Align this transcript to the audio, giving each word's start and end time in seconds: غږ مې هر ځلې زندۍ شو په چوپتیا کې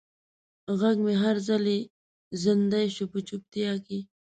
غږ 0.79 0.97
مې 1.05 1.13
هر 1.23 1.35
ځلې 1.47 1.79
زندۍ 2.41 2.85
شو 2.95 3.05
په 3.11 3.19
چوپتیا 3.27 3.73
کې 3.85 3.99